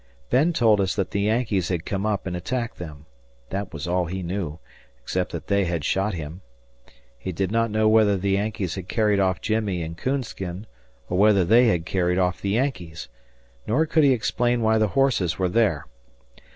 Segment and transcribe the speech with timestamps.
[0.31, 3.05] Ben told us that the Yankees had come up and attacked them;
[3.51, 4.57] that was all he knew,
[4.99, 6.41] except that they had shot him.
[7.19, 10.65] He did not know whether the Yankees had carried off Jimmie and "Coonskin",
[11.07, 13.09] or whether they had carried off the Yankees,
[13.67, 15.85] nor could he explain why the horses were there.